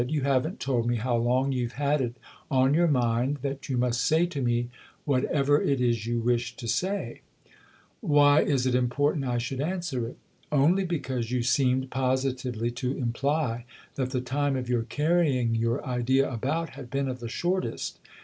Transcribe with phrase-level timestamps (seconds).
[0.09, 2.15] "You haven't told me how long you've had it
[2.49, 4.69] on your mind that you must say to me
[5.05, 9.25] whatever it is you wish to say." THE OTHER HOUSfi 169" Why is it important
[9.25, 10.17] I should answer it?"
[10.51, 16.27] "Only because you seemed positively to imply that the time of your carrying your idea
[16.27, 17.99] about had been of the shortest.